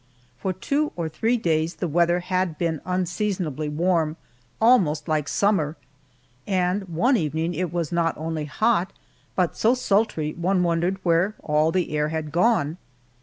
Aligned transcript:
For 0.39 0.51
two 0.51 0.91
or 0.95 1.07
three 1.09 1.37
days 1.37 1.75
the 1.75 1.87
weather 1.87 2.21
had 2.21 2.57
been 2.57 2.81
unseasonably 2.85 3.69
warm 3.69 4.17
almost 4.59 5.07
like 5.07 5.27
summer 5.27 5.77
and 6.47 6.85
one 6.87 7.15
evening 7.17 7.53
it 7.53 7.71
was 7.71 7.91
not 7.91 8.17
only 8.17 8.45
hot, 8.45 8.93
but 9.35 9.55
so 9.55 9.75
sultry 9.75 10.33
one 10.33 10.63
wondered 10.63 10.97
where 11.03 11.35
all 11.43 11.71
the 11.71 11.95
air 11.95 12.07
had 12.09 12.31
gone. 12.31 12.77